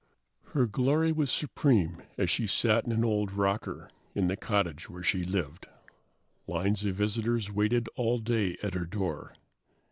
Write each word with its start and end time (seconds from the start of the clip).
Her 0.55 0.65
glory 0.65 1.11
was 1.11 1.29
supreme 1.31 2.01
as 2.17 2.31
she 2.31 2.47
sat 2.47 2.85
in 2.85 2.91
an 2.91 3.05
old 3.05 3.31
rocker 3.31 3.91
in 4.15 4.25
the 4.25 4.35
cottage 4.35 4.89
where 4.89 5.03
she 5.03 5.23
lived. 5.23 5.67
Lines 6.47 6.83
of 6.83 6.95
visitors 6.95 7.51
waited 7.51 7.87
all 7.95 8.17
day 8.17 8.57
at 8.63 8.73
her 8.73 8.85
door. 8.87 9.35